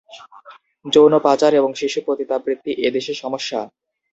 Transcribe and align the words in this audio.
যৌন 0.85 1.13
পাচার 1.19 1.51
এবং 1.53 1.71
শিশু 1.75 1.99
পতিতাবৃত্তি 2.07 2.71
এ 2.79 2.89
দেশে 2.95 3.13
সমস্যা। 3.13 3.59